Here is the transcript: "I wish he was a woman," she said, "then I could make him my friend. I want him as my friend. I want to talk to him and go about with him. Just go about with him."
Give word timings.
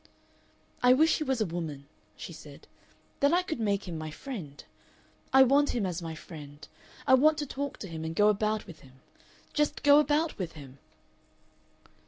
"I 0.81 0.93
wish 0.93 1.19
he 1.19 1.23
was 1.23 1.41
a 1.41 1.45
woman," 1.45 1.85
she 2.17 2.33
said, 2.33 2.67
"then 3.19 3.35
I 3.35 3.43
could 3.43 3.59
make 3.59 3.87
him 3.87 3.99
my 3.99 4.09
friend. 4.09 4.63
I 5.31 5.43
want 5.43 5.75
him 5.75 5.85
as 5.85 6.01
my 6.01 6.15
friend. 6.15 6.67
I 7.05 7.13
want 7.13 7.37
to 7.37 7.45
talk 7.45 7.77
to 7.77 7.87
him 7.87 8.03
and 8.03 8.15
go 8.15 8.27
about 8.29 8.65
with 8.65 8.79
him. 8.79 9.01
Just 9.53 9.83
go 9.83 9.99
about 9.99 10.39
with 10.39 10.53
him." 10.53 10.79